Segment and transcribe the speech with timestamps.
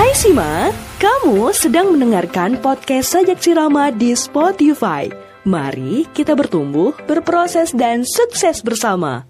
[0.00, 5.12] Hai Sima, kamu sedang mendengarkan podcast Sajak Sirama di Spotify.
[5.44, 9.28] Mari kita bertumbuh, berproses, dan sukses bersama.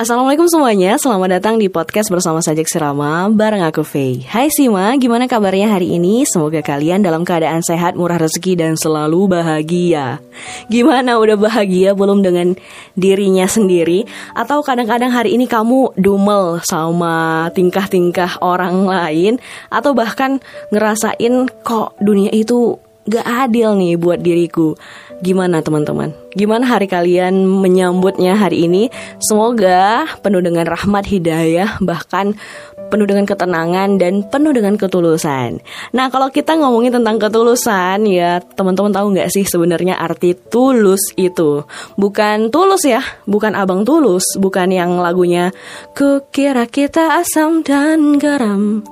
[0.00, 5.28] Assalamualaikum semuanya, selamat datang di podcast bersama Sajak Sirama bareng aku Faye Hai Sima, gimana
[5.28, 6.24] kabarnya hari ini?
[6.24, 10.16] Semoga kalian dalam keadaan sehat, murah rezeki, dan selalu bahagia.
[10.72, 12.56] Gimana, udah bahagia belum dengan
[12.96, 14.08] dirinya sendiri?
[14.32, 19.36] Atau kadang-kadang hari ini kamu dumel sama tingkah-tingkah orang lain?
[19.68, 20.40] Atau bahkan
[20.72, 24.76] ngerasain kok dunia itu gak adil nih buat diriku
[25.20, 26.16] Gimana teman-teman?
[26.32, 28.88] Gimana hari kalian menyambutnya hari ini?
[29.20, 32.32] Semoga penuh dengan rahmat hidayah, bahkan
[32.90, 35.62] penuh dengan ketenangan dan penuh dengan ketulusan.
[35.94, 41.62] Nah, kalau kita ngomongin tentang ketulusan, ya teman-teman tahu nggak sih sebenarnya arti tulus itu?
[41.94, 45.54] Bukan tulus ya, bukan abang tulus, bukan yang lagunya
[45.94, 48.82] Kukira kita asam dan garam,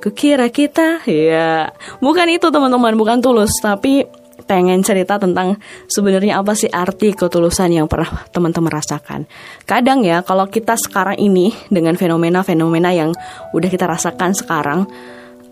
[0.00, 1.68] kukira kita, ya
[2.00, 4.06] bukan itu teman-teman, bukan tulus, tapi
[4.52, 5.56] pengen cerita tentang
[5.88, 9.24] sebenarnya apa sih arti ketulusan yang pernah teman-teman rasakan.
[9.64, 13.16] Kadang ya kalau kita sekarang ini dengan fenomena-fenomena yang
[13.56, 14.84] udah kita rasakan sekarang,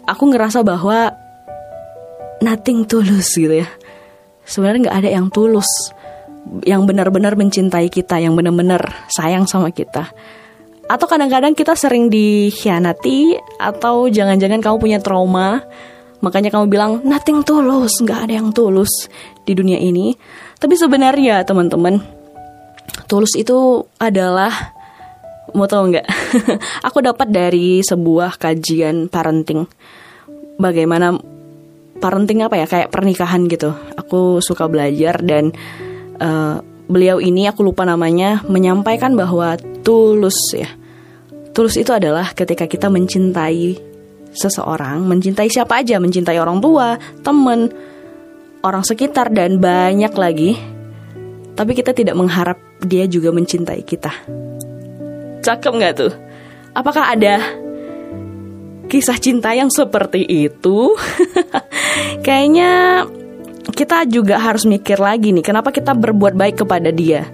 [0.04, 1.16] aku ngerasa bahwa
[2.44, 3.68] nothing tulus gitu ya.
[4.44, 5.70] Sebenarnya nggak ada yang tulus,
[6.68, 10.12] yang benar-benar mencintai kita, yang benar-benar sayang sama kita.
[10.92, 15.64] Atau kadang-kadang kita sering dikhianati, atau jangan-jangan kamu punya trauma
[16.20, 19.08] Makanya kamu bilang nothing tulus, nggak ada yang tulus
[19.48, 20.12] di dunia ini.
[20.60, 21.96] Tapi sebenarnya teman-teman,
[23.08, 24.52] tulus itu adalah
[25.56, 26.06] mau tahu nggak?
[26.88, 29.64] Aku dapat dari sebuah kajian parenting.
[30.60, 31.16] Bagaimana
[32.00, 33.72] parenting apa ya kayak pernikahan gitu.
[33.96, 35.56] Aku suka belajar dan
[36.20, 36.60] uh,
[36.90, 40.68] beliau ini aku lupa namanya menyampaikan bahwa tulus ya.
[41.50, 43.89] Tulus itu adalah ketika kita mencintai
[44.34, 47.70] seseorang, mencintai siapa aja, mencintai orang tua, temen,
[48.62, 50.50] orang sekitar dan banyak lagi.
[51.54, 54.12] Tapi kita tidak mengharap dia juga mencintai kita.
[55.44, 56.12] Cakep nggak tuh?
[56.72, 57.42] Apakah ada
[58.86, 60.94] kisah cinta yang seperti itu?
[62.24, 63.04] Kayaknya
[63.74, 67.28] kita juga harus mikir lagi nih, kenapa kita berbuat baik kepada dia?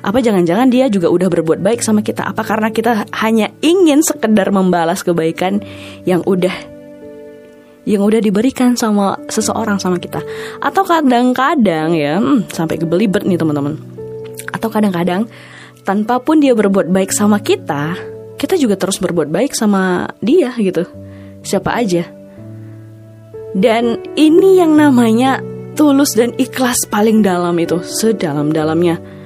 [0.00, 2.24] Apa jangan-jangan dia juga udah berbuat baik sama kita?
[2.24, 5.60] Apa karena kita hanya ingin sekedar membalas kebaikan
[6.08, 6.52] yang udah
[7.84, 10.24] yang udah diberikan sama seseorang sama kita?
[10.64, 13.76] Atau kadang-kadang ya, hmm, sampai kebelibet nih teman-teman.
[14.56, 15.28] Atau kadang-kadang
[15.84, 17.96] tanpa pun dia berbuat baik sama kita,
[18.40, 20.88] kita juga terus berbuat baik sama dia gitu.
[21.44, 22.08] Siapa aja.
[23.52, 25.44] Dan ini yang namanya
[25.76, 29.19] tulus dan ikhlas paling dalam itu, sedalam-dalamnya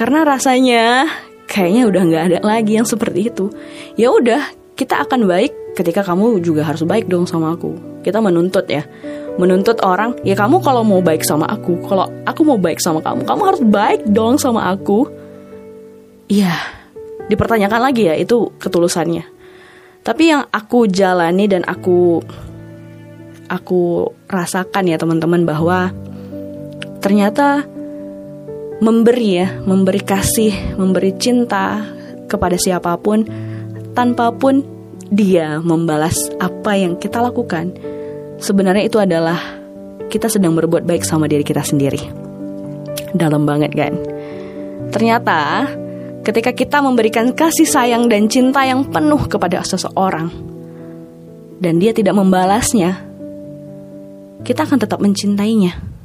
[0.00, 1.12] karena rasanya
[1.44, 3.52] kayaknya udah nggak ada lagi yang seperti itu.
[4.00, 4.40] Ya udah,
[4.72, 7.76] kita akan baik ketika kamu juga harus baik dong sama aku.
[8.00, 8.88] Kita menuntut ya.
[9.36, 13.28] Menuntut orang, ya kamu kalau mau baik sama aku, kalau aku mau baik sama kamu,
[13.28, 15.04] kamu harus baik dong sama aku.
[16.32, 16.56] Iya,
[17.28, 19.28] dipertanyakan lagi ya itu ketulusannya.
[20.00, 22.24] Tapi yang aku jalani dan aku
[23.52, 25.92] aku rasakan ya teman-teman bahwa
[27.04, 27.68] ternyata
[28.80, 31.84] memberi ya, memberi kasih, memberi cinta
[32.26, 33.24] kepada siapa pun
[33.92, 34.64] tanpa pun
[35.10, 37.76] dia membalas apa yang kita lakukan.
[38.40, 39.36] Sebenarnya itu adalah
[40.08, 42.00] kita sedang berbuat baik sama diri kita sendiri.
[43.12, 43.94] Dalam banget kan?
[44.90, 45.68] Ternyata
[46.24, 50.30] ketika kita memberikan kasih sayang dan cinta yang penuh kepada seseorang
[51.60, 52.96] dan dia tidak membalasnya,
[54.46, 55.99] kita akan tetap mencintainya.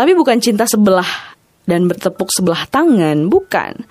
[0.00, 1.36] Tapi bukan cinta sebelah
[1.68, 3.84] dan bertepuk sebelah tangan, bukan.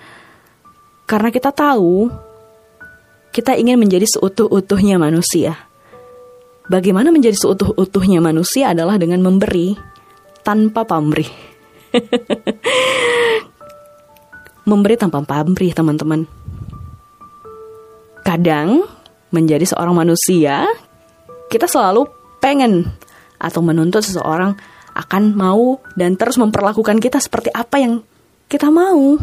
[1.05, 2.09] Karena kita tahu
[3.29, 5.53] kita ingin menjadi seutuh-utuhnya manusia.
[6.65, 9.77] Bagaimana menjadi seutuh-utuhnya manusia adalah dengan memberi
[10.41, 11.29] tanpa pamrih.
[14.69, 16.25] memberi tanpa pamrih, teman-teman.
[18.25, 18.81] Kadang
[19.29, 20.65] menjadi seorang manusia,
[21.53, 22.09] kita selalu
[22.41, 22.97] pengen
[23.38, 24.57] atau menuntut seseorang
[25.00, 27.94] akan mau dan terus memperlakukan kita seperti apa yang
[28.51, 29.16] kita mau.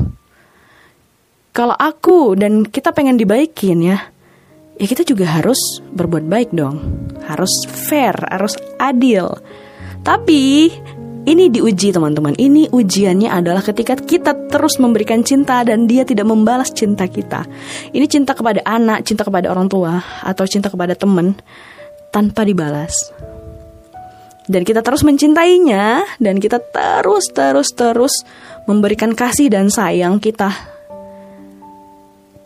[1.52, 3.98] Kalau aku dan kita pengen dibaikin ya,
[4.76, 6.80] ya kita juga harus berbuat baik dong.
[7.24, 9.32] Harus fair, harus adil.
[10.04, 10.68] Tapi
[11.26, 12.38] ini diuji teman-teman.
[12.38, 17.42] Ini ujiannya adalah ketika kita terus memberikan cinta dan dia tidak membalas cinta kita.
[17.90, 21.34] Ini cinta kepada anak, cinta kepada orang tua, atau cinta kepada teman
[22.14, 23.10] tanpa dibalas
[24.46, 28.14] dan kita terus mencintainya dan kita terus terus terus
[28.70, 30.54] memberikan kasih dan sayang kita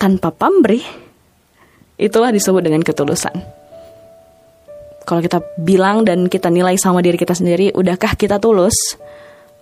[0.00, 0.80] tanpa pamrih,
[2.00, 3.36] itulah disebut dengan ketulusan.
[5.04, 8.96] Kalau kita bilang dan kita nilai sama diri kita sendiri, udahkah kita tulus?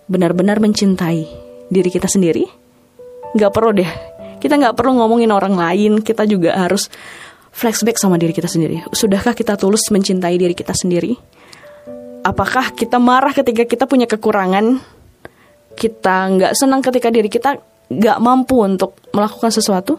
[0.07, 1.27] Benar-benar mencintai
[1.67, 2.47] diri kita sendiri?
[3.35, 3.91] Gak perlu deh.
[4.39, 5.99] Kita gak perlu ngomongin orang lain.
[5.99, 6.87] Kita juga harus
[7.51, 8.87] flashback sama diri kita sendiri.
[8.95, 11.17] Sudahkah kita tulus mencintai diri kita sendiri?
[12.19, 14.79] Apakah kita marah ketika kita punya kekurangan?
[15.75, 17.55] Kita nggak senang ketika diri kita
[17.89, 19.95] nggak mampu untuk melakukan sesuatu?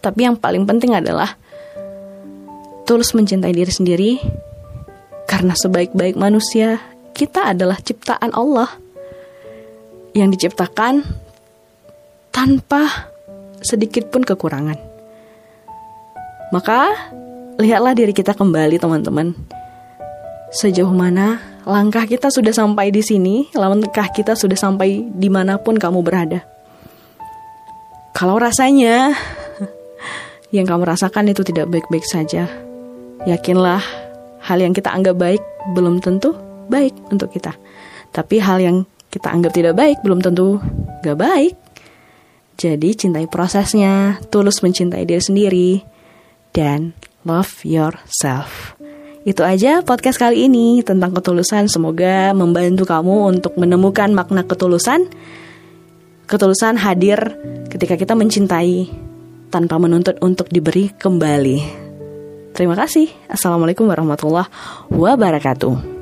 [0.00, 1.36] Tapi yang paling penting adalah
[2.86, 4.10] tulus mencintai diri sendiri
[5.26, 6.78] karena sebaik-baik manusia
[7.12, 8.70] kita adalah ciptaan Allah
[10.14, 11.02] yang diciptakan
[12.30, 13.10] tanpa
[13.60, 14.78] sedikit pun kekurangan.
[16.54, 16.94] Maka
[17.58, 19.34] lihatlah diri kita kembali teman-teman.
[20.56, 21.36] Sejauh mana
[21.68, 26.40] langkah kita sudah sampai di sini, langkah kita sudah sampai di mana pun kamu berada.
[28.16, 29.12] Kalau rasanya
[30.56, 32.48] yang kamu rasakan itu tidak baik-baik saja.
[33.28, 33.84] Yakinlah,
[34.48, 35.44] hal yang kita anggap baik
[35.76, 36.32] belum tentu
[36.72, 37.52] baik untuk kita.
[38.16, 40.56] Tapi hal yang kita anggap tidak baik belum tentu
[41.04, 41.52] gak baik.
[42.56, 45.70] Jadi cintai prosesnya, tulus mencintai diri sendiri,
[46.56, 46.96] dan
[47.28, 48.75] love yourself.
[49.26, 51.66] Itu aja podcast kali ini tentang ketulusan.
[51.66, 55.10] Semoga membantu kamu untuk menemukan makna ketulusan.
[56.30, 57.34] Ketulusan hadir
[57.66, 58.86] ketika kita mencintai
[59.50, 61.58] tanpa menuntut untuk diberi kembali.
[62.54, 63.10] Terima kasih.
[63.26, 64.46] Assalamualaikum warahmatullahi
[64.94, 65.95] wabarakatuh.